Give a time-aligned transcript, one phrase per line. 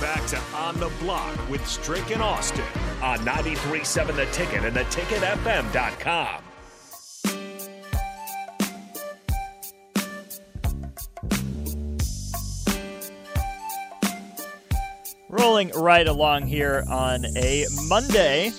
[0.00, 2.64] Back to On the Block with Strick and Austin
[3.02, 6.42] on 93.7 The Ticket and theticketfm.com.
[15.28, 18.50] Rolling right along here on a Monday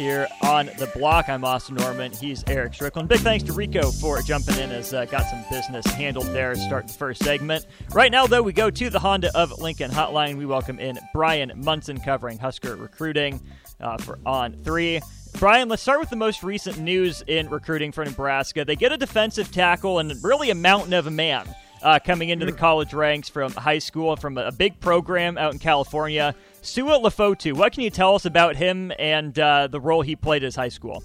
[0.00, 1.28] here on the block.
[1.28, 2.10] I'm Austin Norman.
[2.10, 3.06] He's Eric Strickland.
[3.10, 6.54] Big thanks to Rico for jumping in as uh, got some business handled there.
[6.54, 7.66] Start the first segment.
[7.92, 10.38] Right now, though, we go to the Honda of Lincoln hotline.
[10.38, 13.42] We welcome in Bryan Munson covering Husker recruiting
[13.78, 15.02] uh, for On Three.
[15.38, 18.64] Bryan, let's start with the most recent news in recruiting for Nebraska.
[18.64, 21.46] They get a defensive tackle and really a mountain of a man
[21.82, 25.52] uh, coming into the college ranks from high school, and from a, big program out
[25.52, 26.34] in California.
[26.62, 30.44] Sua Lefotu, what can you tell us about him and uh, the role he played
[30.44, 31.02] as high school?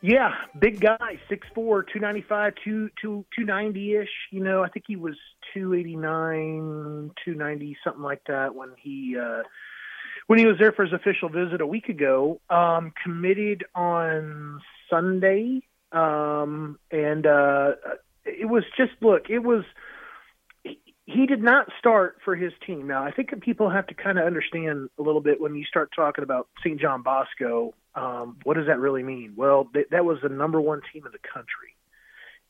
[0.00, 2.90] Yeah, big guy, 6'4", 295, 2,
[3.36, 4.08] 290-ish.
[4.30, 5.16] You know, I think he was
[5.54, 9.42] 289, 290, something like that when he uh,
[10.28, 12.40] when he was there for his official visit a week ago.
[12.48, 17.72] Um, committed on Sunday, um, and uh,
[18.28, 19.64] it was just look, it was
[21.08, 22.86] he did not start for his team.
[22.86, 25.90] Now, I think people have to kind of understand a little bit when you start
[25.96, 26.78] talking about St.
[26.78, 27.72] John Bosco.
[27.94, 29.32] Um, what does that really mean?
[29.34, 31.74] Well, th- that was the number one team in the country,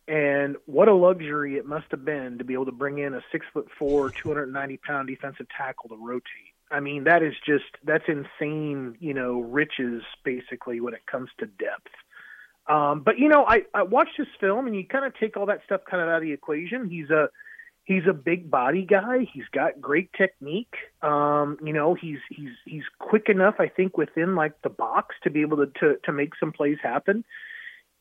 [0.08, 3.20] and what a luxury it must have been to be able to bring in a
[3.30, 6.52] six foot four, two hundred ninety pound defensive tackle to rotate.
[6.68, 11.46] I mean, that is just that's insane, you know, riches basically when it comes to
[11.46, 11.92] depth.
[12.68, 15.46] Um, but you know, I, I watched his film, and you kind of take all
[15.46, 16.88] that stuff kind of out of the equation.
[16.88, 17.28] He's a
[17.84, 19.26] he's a big body guy.
[19.32, 20.74] He's got great technique.
[21.02, 25.30] Um, you know, he's he's he's quick enough, I think, within like the box to
[25.30, 27.24] be able to to, to make some plays happen.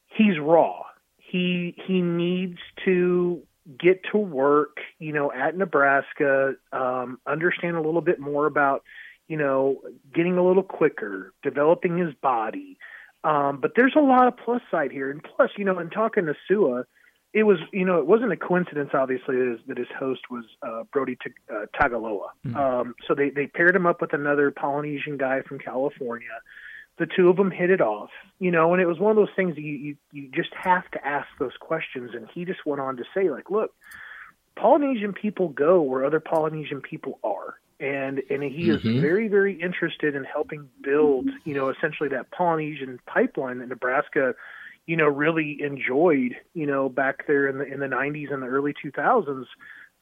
[0.08, 0.84] He's raw.
[1.18, 3.42] He he needs to
[3.80, 8.84] get to work, you know, at Nebraska, um, understand a little bit more about,
[9.28, 9.82] you know,
[10.14, 12.78] getting a little quicker, developing his body.
[13.24, 16.26] Um, but there's a lot of plus side here, and plus, you know, in talking
[16.28, 16.84] to Sua,
[17.34, 20.46] it was you know it wasn't a coincidence obviously that his, that his host was
[20.64, 22.30] uh, Brody T- uh, Tagaloa.
[22.46, 22.56] Mm-hmm.
[22.56, 26.28] Um, so they they paired him up with another Polynesian guy from California.
[26.98, 28.10] The two of them hit it off,
[28.40, 30.90] you know, and it was one of those things that you, you you just have
[30.92, 32.12] to ask those questions.
[32.16, 33.72] And he just went on to say like, look,
[34.56, 39.02] Polynesian people go where other Polynesian people are and and he is mm-hmm.
[39.02, 44.34] very very interested in helping build you know essentially that Polynesian pipeline that Nebraska
[44.86, 48.48] you know really enjoyed you know back there in the in the 90s and the
[48.48, 49.46] early 2000s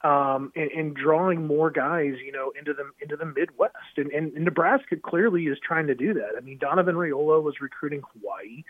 [0.03, 3.97] um and, and drawing more guys you know into the into the Midwest.
[3.97, 6.31] And, and, and Nebraska clearly is trying to do that.
[6.37, 8.63] I mean Donovan Raiola was recruiting Hawaii.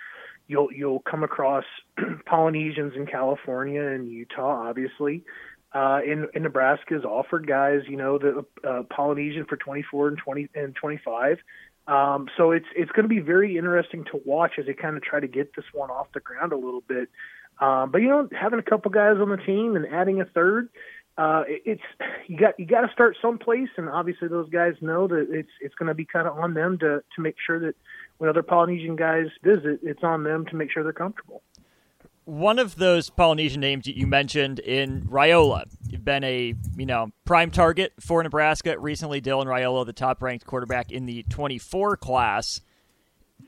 [0.48, 1.66] You'll you'll come across
[2.26, 5.24] Polynesians in California and Utah obviously
[5.76, 10.18] uh, in, in Nebraska has offered guys, you know, the uh, Polynesian for 24 and
[10.18, 11.40] 20 and 25.
[11.88, 15.04] Um, so it's it's going to be very interesting to watch as they kind of
[15.04, 17.10] try to get this one off the ground a little bit.
[17.60, 20.70] Um, but you know, having a couple guys on the team and adding a third,
[21.18, 21.84] uh, it's
[22.28, 25.76] you got you got to start someplace, and obviously those guys know that it's it's
[25.76, 27.76] going to be kind of on them to to make sure that
[28.18, 31.44] when other Polynesian guys visit, it's on them to make sure they're comfortable
[32.26, 37.52] one of those Polynesian names you mentioned in Raiola, you've been a you know prime
[37.52, 39.22] target for Nebraska recently.
[39.22, 42.62] Dylan Raiola, the top ranked quarterback in the 24 class.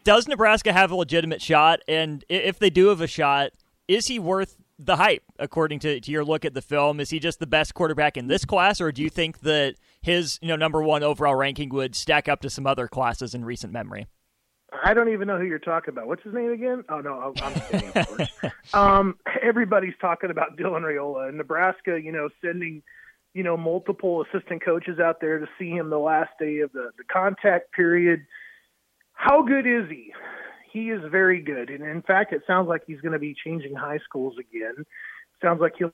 [0.03, 1.81] Does Nebraska have a legitimate shot?
[1.87, 3.51] And if they do have a shot,
[3.87, 5.23] is he worth the hype?
[5.39, 8.27] According to, to your look at the film, is he just the best quarterback in
[8.27, 11.95] this class, or do you think that his you know number one overall ranking would
[11.95, 14.07] stack up to some other classes in recent memory?
[14.71, 16.07] I don't even know who you're talking about.
[16.07, 16.83] What's his name again?
[16.89, 18.29] Oh no, I'm kidding, of course.
[18.73, 21.99] um, everybody's talking about Dylan Raiola in Nebraska.
[22.01, 22.83] You know, sending
[23.33, 26.91] you know multiple assistant coaches out there to see him the last day of the
[26.97, 28.25] the contact period.
[29.13, 30.13] How good is he?
[30.71, 33.73] He is very good, and in fact, it sounds like he's going to be changing
[33.73, 34.85] high schools again.
[35.41, 35.93] Sounds like he'll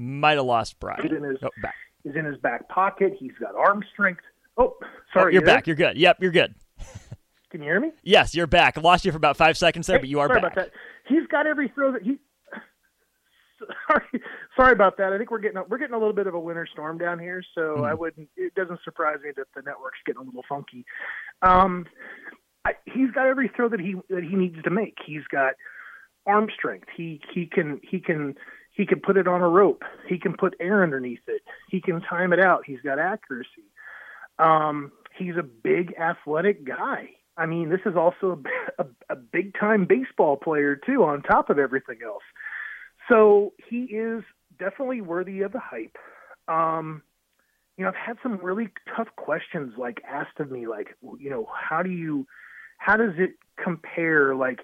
[0.00, 1.02] Might have lost Bryan.
[1.02, 1.74] He's in his, oh, back.
[2.02, 3.12] He's in his back pocket.
[3.18, 4.22] He's got arm strength.
[4.56, 4.78] Oh,
[5.12, 5.26] sorry.
[5.26, 5.66] Oh, you're you back.
[5.66, 5.98] You're good.
[5.98, 6.54] Yep, you're good.
[7.50, 7.90] Can you hear me?
[8.02, 8.78] Yes, you're back.
[8.78, 10.52] I lost you for about five seconds there, hey, but you are sorry back.
[10.54, 10.72] About that.
[11.06, 12.18] He's got every throw that he.
[13.90, 14.22] Sorry,
[14.56, 15.12] sorry about that.
[15.12, 17.18] I think we're getting a, we're getting a little bit of a winter storm down
[17.18, 17.86] here, so mm.
[17.86, 18.26] I wouldn't.
[18.34, 20.86] It doesn't surprise me that the network's getting a little funky.
[21.42, 21.84] Um,
[22.64, 24.96] I, he's got every throw that he that he needs to make.
[25.04, 25.56] He's got
[26.24, 26.88] arm strength.
[26.96, 28.34] He he can he can
[28.80, 29.82] he can put it on a rope.
[30.08, 31.42] He can put air underneath it.
[31.68, 32.62] He can time it out.
[32.64, 33.68] He's got accuracy.
[34.38, 37.10] Um, he's a big athletic guy.
[37.36, 38.42] I mean, this is also
[38.78, 42.22] a, a, a big time baseball player too, on top of everything else.
[43.06, 44.22] So he is
[44.58, 45.98] definitely worthy of the hype.
[46.48, 47.02] Um,
[47.76, 51.46] you know, I've had some really tough questions like asked of me, like, you know,
[51.54, 52.26] how do you,
[52.78, 54.34] how does it compare?
[54.34, 54.60] Like,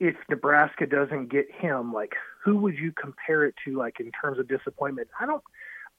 [0.00, 2.14] if Nebraska doesn't get him, like,
[2.44, 5.08] who would you compare it to, like, in terms of disappointment?
[5.20, 5.42] I don't,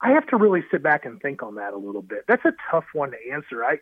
[0.02, 2.26] I have to really sit back and think on that a little bit.
[2.28, 3.64] That's a tough one to answer.
[3.64, 3.80] I,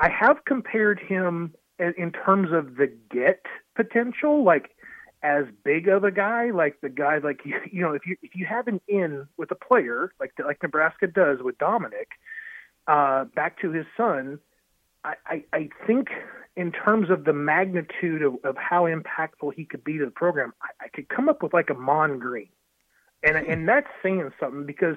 [0.00, 4.70] I have compared him in terms of the get potential, like
[5.22, 8.34] as big of a guy, like the guy, like you, you know, if you if
[8.34, 12.08] you have an in with a player like like Nebraska does with Dominic,
[12.86, 14.38] uh, back to his son,
[15.04, 16.08] I, I, I think
[16.56, 20.52] in terms of the magnitude of, of how impactful he could be to the program,
[20.62, 22.48] I, I could come up with like Ahman Green,
[23.22, 23.50] and hmm.
[23.50, 24.96] and that's saying something because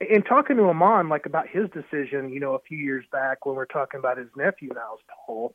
[0.00, 3.56] in talking to Ahman like about his decision, you know, a few years back when
[3.56, 4.96] we're talking about his nephew now,
[5.26, 5.54] Paul.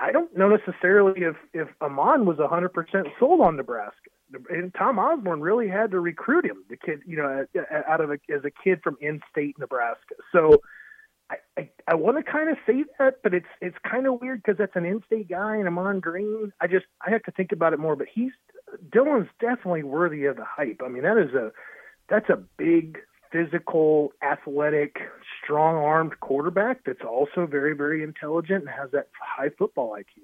[0.00, 2.70] I don't know necessarily if if Ahman was 100%
[3.18, 4.10] sold on Nebraska.
[4.48, 7.44] And Tom Osborne really had to recruit him, the kid, you know,
[7.86, 10.14] out of a, as a kid from in-state Nebraska.
[10.32, 10.62] So
[11.30, 14.42] I I, I want to kind of say that, but it's it's kind of weird
[14.42, 16.52] because that's an in-state guy and Ahman Green.
[16.60, 17.96] I just I have to think about it more.
[17.96, 18.32] But he's
[18.90, 20.80] Dylan's definitely worthy of the hype.
[20.84, 21.52] I mean, that is a
[22.08, 22.98] that's a big
[23.34, 24.96] physical, athletic,
[25.42, 30.22] strong armed quarterback that's also very, very intelligent and has that high football IQ.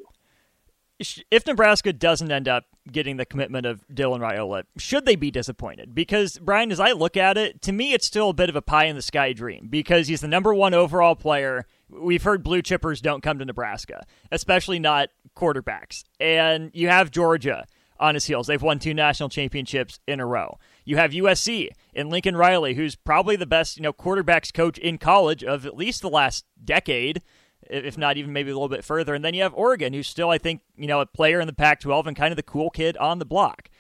[1.31, 5.95] If Nebraska doesn't end up getting the commitment of Dylan Raiola, should they be disappointed?
[5.95, 8.63] Because, Bryan, as I look at it, to me, it's still a bit of a
[8.63, 11.65] pie in the sky dream because he's the number one overall player.
[11.89, 16.05] We've heard blue chippers don't come to Nebraska, especially not quarterbacks.
[16.21, 17.65] And you have Georgia
[17.99, 18.47] on his heels.
[18.47, 20.59] They've won two national championships in a row.
[20.85, 24.99] You have USC and Lincoln Riley, who's probably the best, you know, quarterbacks coach in
[24.99, 27.23] college of at least the last decade,
[27.71, 29.15] if not even maybe a little bit further.
[29.15, 31.53] And then you have Oregon, who's still, I think, you know, a player in the
[31.53, 33.71] Pac-12 and kind of the cool kid on the block.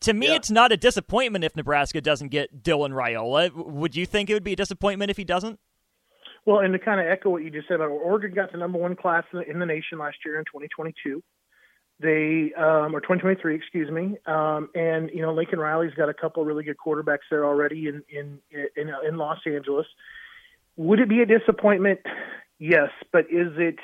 [0.00, 0.34] To me, yeah.
[0.34, 3.52] it's not a disappointment if Nebraska doesn't get Dylan Raiola.
[3.52, 5.58] Would you think it would be a disappointment if he doesn't?
[6.46, 8.78] Well, and to kind of echo what you just said about Oregon got the number
[8.78, 11.22] one class in the nation last year in 2022.
[12.00, 14.16] They um, or 2023, excuse me.
[14.24, 18.02] Um, and you know, Lincoln Riley's got a couple really good quarterbacks there already in
[18.08, 19.86] in in, in Los Angeles.
[20.76, 21.98] Would it be a disappointment?
[22.58, 23.76] Yes, but is it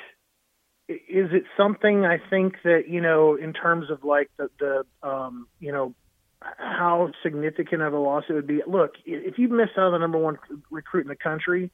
[0.87, 5.47] is it something I think that you know in terms of like the the um,
[5.59, 5.95] you know
[6.41, 8.61] how significant of a loss it would be?
[8.67, 10.37] Look, if you miss out on the number one
[10.69, 11.71] recruit in the country,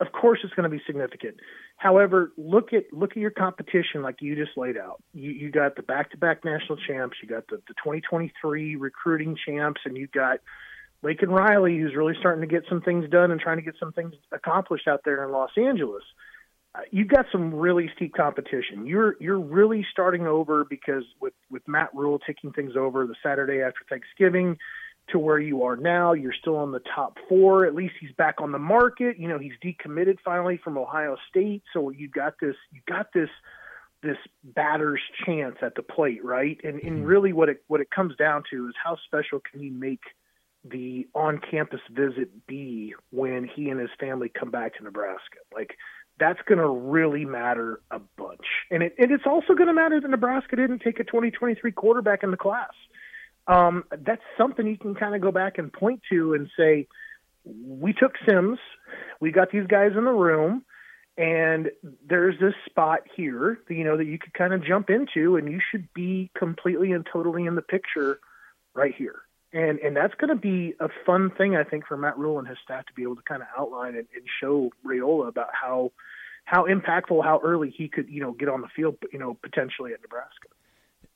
[0.00, 1.36] of course it's going to be significant.
[1.76, 5.02] However, look at look at your competition like you just laid out.
[5.14, 9.96] You, you got the back-to-back national champs, you got the, the 2023 recruiting champs, and
[9.96, 10.40] you got
[11.02, 13.92] Lincoln Riley, who's really starting to get some things done and trying to get some
[13.92, 16.02] things accomplished out there in Los Angeles.
[16.90, 18.86] You've got some really steep competition.
[18.86, 23.60] You're you're really starting over because with with Matt Rhule taking things over the Saturday
[23.60, 24.56] after Thanksgiving,
[25.10, 26.12] to where you are now.
[26.12, 27.66] You're still on the top four.
[27.66, 29.18] At least he's back on the market.
[29.18, 31.62] You know, he's decommitted finally from Ohio State.
[31.72, 33.28] So you've got this, you got this,
[34.02, 36.58] this batter's chance at the plate, right?
[36.64, 37.04] And and mm-hmm.
[37.04, 40.00] really, what it what it comes down to is how special can you make
[40.62, 45.38] the on-campus visit be when he and his family come back to Nebraska?
[45.54, 45.76] Like
[46.20, 48.46] that's going to really matter a bunch.
[48.70, 52.22] And it and it's also going to matter that Nebraska didn't take a 2023 quarterback
[52.22, 52.70] in the class
[53.50, 56.86] um, that's something you can kind of go back and point to and say,
[57.44, 58.58] we took Sims,
[59.20, 60.64] we got these guys in the room,
[61.16, 61.70] and
[62.08, 65.50] there's this spot here, that you know, that you could kind of jump into, and
[65.50, 68.20] you should be completely and totally in the picture
[68.74, 69.22] right here.
[69.52, 72.46] And and that's going to be a fun thing, I think, for Matt Rhule and
[72.46, 75.92] his staff to be able to kind of outline and, and show Raiola about how
[76.44, 79.92] how impactful, how early he could, you know, get on the field, you know, potentially
[79.92, 80.48] at Nebraska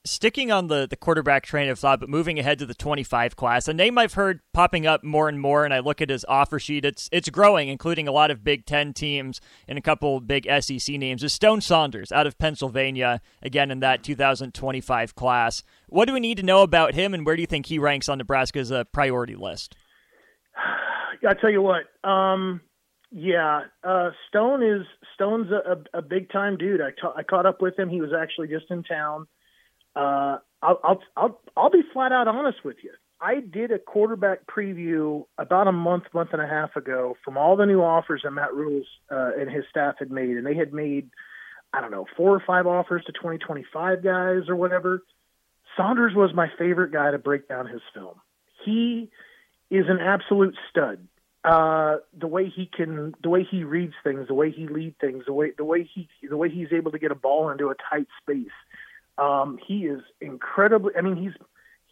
[0.04, 3.68] sticking on the, the quarterback train of thought, but moving ahead to the 25 class,
[3.68, 6.58] a name I've heard popping up more and more, and I look at his offer
[6.58, 10.46] sheet, it's it's growing, including a lot of Big Ten teams and a couple big
[10.61, 15.62] SEC names, is Stone Saunders out of Pennsylvania, again in that 2025 class.
[15.88, 18.08] What do we need to know about him, and where do you think he ranks
[18.08, 19.75] on Nebraska's uh, priority list?
[21.26, 22.61] I tell you what, um,
[23.11, 24.82] yeah, uh, Stone is
[25.14, 26.80] Stone's a, a, a big time dude.
[26.80, 27.88] I, ta- I caught up with him.
[27.88, 29.26] He was actually just in town.
[29.96, 32.92] Uh, I'll, I'll I'll I'll be flat out honest with you.
[33.20, 37.56] I did a quarterback preview about a month, month and a half ago from all
[37.56, 40.72] the new offers that Matt Rules uh, and his staff had made, and they had
[40.72, 41.10] made
[41.72, 45.02] I don't know four or five offers to 2025 guys or whatever.
[45.76, 48.20] Saunders was my favorite guy to break down his film.
[48.64, 49.10] He
[49.70, 51.06] is an absolute stud.
[51.44, 55.24] uh, the way he can, the way he reads things, the way he leads things,
[55.26, 57.74] the way the way he the way he's able to get a ball into a
[57.90, 58.46] tight space.
[59.18, 60.92] Um, he is incredibly.
[60.97, 61.33] I mean, he's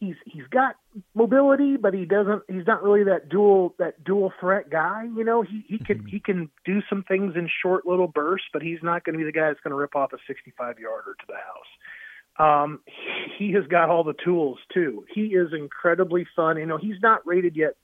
[0.02, 0.76] he's he's got
[1.14, 2.42] mobility, but he doesn't.
[2.48, 5.04] He's not really that dual that dual threat guy.
[5.16, 6.06] You know, he he can mm-hmm.
[6.08, 9.24] he can do some things in short little bursts, but he's not going to be
[9.24, 11.72] the guy that's going to rip off a 65 yarder to the house.
[12.38, 12.80] Um,
[13.38, 15.04] he has got all the tools too.
[15.14, 16.56] He is incredibly fun.
[16.56, 17.74] You know, he's not rated yet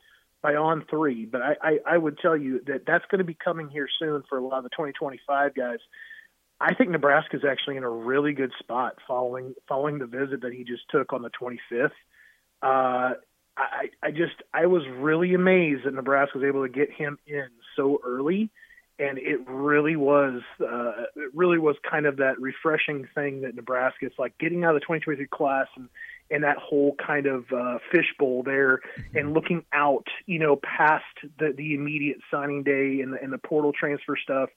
[0.43, 3.35] by on three, but I, I, I would tell you that that's going to be
[3.35, 5.79] coming here soon for a lot of the 2025 guys.
[6.61, 10.53] I think Nebraska is actually in a really good spot following following the visit that
[10.53, 11.91] he just took on the 25th.
[12.63, 13.15] Uh,
[13.57, 17.49] I, I just I was really amazed that Nebraska was able to get him in
[17.77, 18.51] so early
[18.99, 24.07] and it really was uh, it really was kind of that refreshing thing that Nebraska.
[24.07, 25.89] It's like getting out of the 2023 class and
[26.31, 28.81] and that whole kind of uh, fishbowl there,
[29.15, 31.05] and looking out, you know, past
[31.39, 34.51] the the immediate signing day and the, and the portal transfer stuff,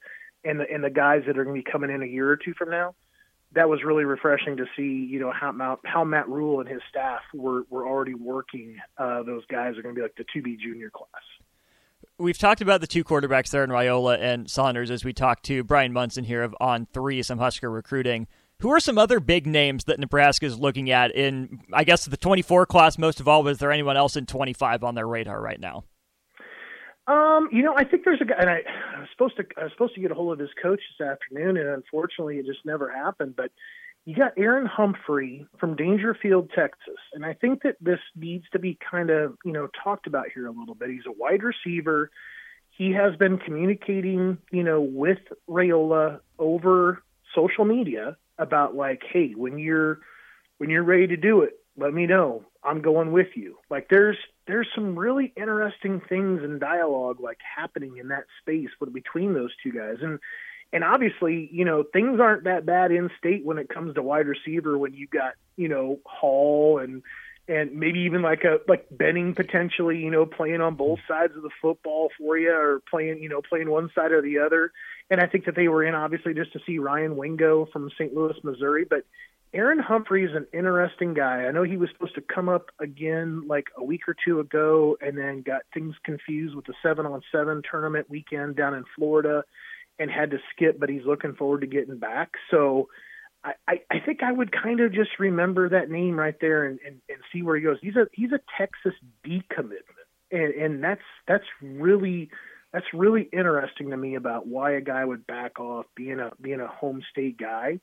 [0.43, 2.37] and the and the guys that are going to be coming in a year or
[2.37, 2.95] two from now.
[3.53, 6.81] That was really refreshing to see, you know, how Matt, how Matt Rhule and his
[6.89, 8.77] staff were were already working.
[8.97, 11.21] Uh, those guys are going to be like the two B junior class
[12.21, 15.63] we've talked about the two quarterbacks there in Raiola and Saunders as we talked to
[15.63, 18.27] Bryan Munson here of On Three, some Husker recruiting.
[18.59, 22.15] Who are some other big names that Nebraska is looking at in, I guess, the
[22.15, 23.47] 24 class most of all?
[23.47, 25.83] is there anyone else in 25 on their radar right now?
[27.07, 28.61] Um, you know, I think there's a guy, and I,
[28.95, 31.07] I was supposed to, I was supposed to get a hold of his coach this
[31.07, 33.35] afternoon, and unfortunately, it just never happened.
[33.35, 33.51] But
[34.05, 36.97] you got Aaron Humphrey from Daingerfield, Texas.
[37.13, 40.47] And I think that this needs to be kind of, you know, talked about here
[40.47, 40.89] a little bit.
[40.89, 42.09] He's a wide receiver.
[42.71, 47.03] He has been communicating, you know, with Raiola over
[47.35, 49.99] social media about like, hey, when you're
[50.57, 52.43] when you're ready to do it, let me know.
[52.63, 53.57] I'm going with you.
[53.69, 59.33] Like there's there's some really interesting things in dialogue like happening in that space between
[59.33, 59.97] those two guys.
[60.01, 60.19] And
[60.73, 64.27] and obviously, you know, things aren't that bad in state when it comes to wide
[64.27, 67.03] receiver when you got, you know, Hall and
[67.47, 71.13] and maybe even like a like Benning potentially, you know, playing on both mm-hmm.
[71.13, 74.39] sides of the football for you or playing, you know, playing one side or the
[74.39, 74.71] other.
[75.11, 78.13] And I think that they were in obviously just to see Ryan Wingo from St.
[78.13, 79.05] Louis, Missouri, but
[79.53, 81.43] Aaron Humphrey is an interesting guy.
[81.43, 84.97] I know he was supposed to come up again like a week or two ago
[85.01, 89.43] and then got things confused with the 7 on 7 tournament weekend down in Florida
[89.99, 92.31] and had to skip, but he's looking forward to getting back.
[92.49, 92.87] So
[93.43, 97.01] I, I, think I would kind of just remember that name right there and, and,
[97.09, 97.77] and see where he goes.
[97.81, 98.93] He's a he's a Texas
[99.25, 102.29] decommitment, and and that's that's really
[102.73, 106.61] that's really interesting to me about why a guy would back off being a being
[106.61, 107.79] a home state guy.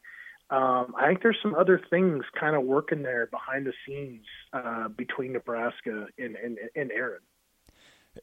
[0.50, 4.88] Um, I think there's some other things kind of working there behind the scenes uh,
[4.88, 7.20] between Nebraska and, and, and Aaron.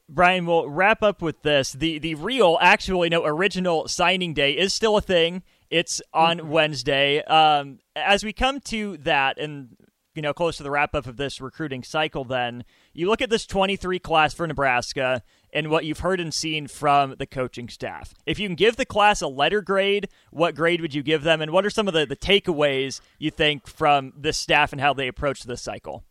[0.08, 1.72] Bryan, we'll wrap up with this.
[1.72, 5.42] The the real, actually, no, original signing day is still a thing.
[5.70, 6.48] It's on mm-hmm.
[6.48, 7.22] Wednesday.
[7.22, 9.76] Um, as we come to that, and
[10.16, 13.30] you know, close to the wrap up of this recruiting cycle, then you look at
[13.30, 18.14] this 23 class for Nebraska and what you've heard and seen from the coaching staff.
[18.26, 21.40] If you can give the class a letter grade, what grade would you give them,
[21.40, 24.92] and what are some of the, the takeaways you think from this staff and how
[24.92, 26.04] they approach this cycle?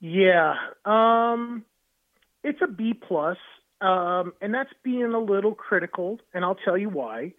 [0.00, 1.64] Yeah, um,
[2.44, 3.38] it's a B plus,
[3.80, 7.32] um, and that's being a little critical, and I'll tell you why.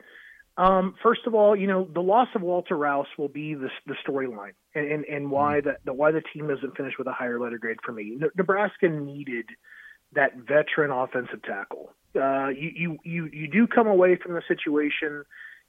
[0.59, 3.95] Um, first of all, you know the loss of Walter Rouse will be the, the
[4.05, 5.69] storyline, and, and, and why mm-hmm.
[5.85, 8.19] the why the team isn't finished with a higher letter grade for me.
[8.35, 9.45] Nebraska needed
[10.13, 11.93] that veteran offensive tackle.
[12.13, 15.23] Uh, you, you you you do come away from the situation,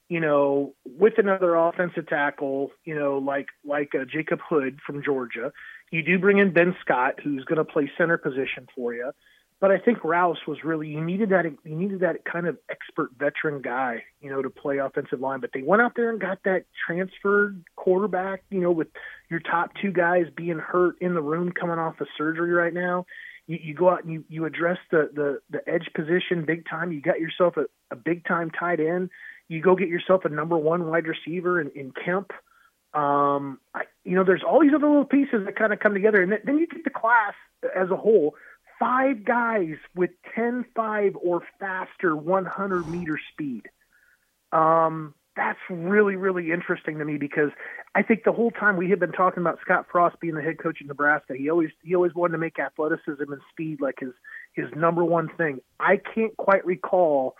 [0.09, 5.53] you know, with another offensive tackle, you know, like like uh, Jacob Hood from Georgia.
[5.89, 9.11] You do bring in Ben Scott, who's going to play center position for you.
[9.61, 13.11] But I think Rouse was really you needed that you needed that kind of expert
[13.17, 15.39] veteran guy, you know, to play offensive line.
[15.39, 18.87] But they went out there and got that transferred quarterback, you know, with
[19.29, 23.05] your top two guys being hurt in the room coming off of surgery right now.
[23.45, 26.91] You, you go out and you, you address the, the the edge position big time.
[26.91, 29.11] You got yourself a, a big time tight end.
[29.47, 32.31] You go get yourself a number one wide receiver in, in Kemp.
[32.95, 36.21] Um, I, you know, there's all these other little pieces that kind of come together,
[36.23, 37.33] and then you get the class
[37.75, 38.35] as a whole.
[38.81, 43.69] Five guys with 10-5 or faster 100 meter speed.
[44.51, 47.51] Um, that's really, really interesting to me because
[47.95, 50.57] I think the whole time we had been talking about Scott Frost being the head
[50.57, 54.11] coach in Nebraska, he always he always wanted to make athleticism and speed like his
[54.53, 55.59] his number one thing.
[55.79, 57.35] I can't quite recall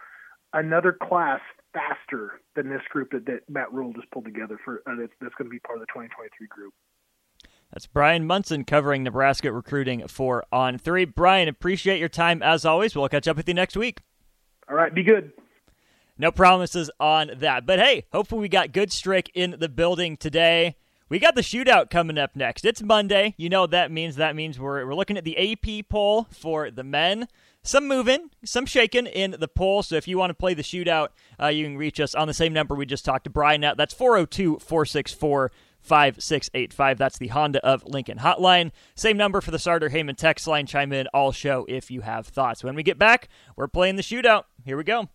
[0.53, 1.41] another class
[1.74, 5.36] faster than this group that, that Matt Rhule just pulled together for uh, that's, that's
[5.36, 6.74] going to be part of the 2023 group.
[7.73, 11.05] That's Bryan Munson covering Nebraska recruiting for On Three.
[11.05, 12.95] Bryan, appreciate your time as always.
[12.95, 14.01] We'll catch up with you next week.
[14.69, 15.31] All right, be good.
[16.17, 17.65] No promises on that.
[17.65, 20.75] But hey, hopefully we got good Strick in the building today.
[21.09, 22.63] We got the shootout coming up next.
[22.63, 23.35] It's Monday.
[23.37, 24.15] You know what that means.
[24.17, 27.27] That means we're, we're looking at the AP poll for the men.
[27.63, 29.83] Some moving, some shaking in the poll.
[29.83, 31.09] So if you want to play the shootout,
[31.41, 33.77] uh, you can reach us on the same number we just talked to Bryan at.
[33.77, 35.51] That's 402 464
[35.81, 36.97] 5685.
[36.97, 38.71] That's the Honda of Lincoln hotline.
[38.95, 40.65] Same number for the Sartor Hamann text line.
[40.65, 42.63] Chime in all show if you have thoughts.
[42.63, 44.43] When we get back, we're playing the shootout.
[44.63, 45.09] Here we go.